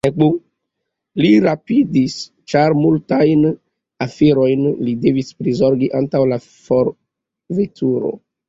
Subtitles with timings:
[1.23, 2.15] Li rapidis,
[2.53, 3.45] ĉar multajn
[4.07, 8.17] aferojn li devis prizorgi antaŭ la forveturo.